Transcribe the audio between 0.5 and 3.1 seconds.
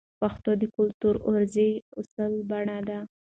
د کلتوري غورزی اصولو بڼه ده.